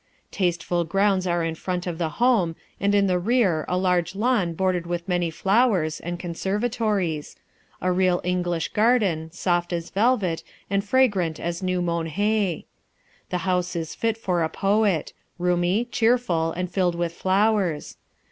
Tasteful 0.31 0.83
grounds 0.83 1.27
are 1.27 1.43
in 1.43 1.53
front 1.53 1.85
of 1.85 1.99
the 1.99 2.09
home, 2.17 2.55
and 2.79 2.95
in 2.95 3.05
the 3.05 3.19
rear 3.19 3.65
a 3.67 3.77
large 3.77 4.15
lawn 4.15 4.53
bordered 4.55 4.87
with 4.87 5.07
many 5.07 5.29
flowers, 5.29 5.99
and 5.99 6.17
conservatories; 6.17 7.35
a 7.83 7.91
real 7.91 8.19
English 8.23 8.69
garden, 8.69 9.31
soft 9.31 9.71
as 9.71 9.91
velvet, 9.91 10.41
and 10.71 10.83
fragrant 10.83 11.39
as 11.39 11.61
new 11.61 11.83
mown 11.83 12.07
hay. 12.07 12.65
The 13.29 13.37
house 13.45 13.75
is 13.75 13.93
fit 13.93 14.17
for 14.17 14.41
a 14.41 14.49
poet; 14.49 15.13
roomy, 15.37 15.85
cheerful, 15.85 16.51
and 16.51 16.71
filled 16.71 16.95
with 16.95 17.13
flowers. 17.13 17.95